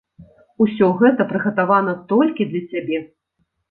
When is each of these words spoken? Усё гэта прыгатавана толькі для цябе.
Усё 0.65 0.89
гэта 1.03 1.29
прыгатавана 1.33 1.97
толькі 2.17 2.51
для 2.53 2.67
цябе. 2.75 3.09